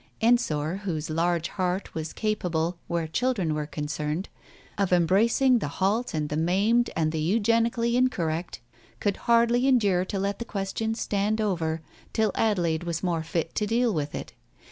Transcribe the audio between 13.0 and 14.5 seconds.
more fit to deal with it.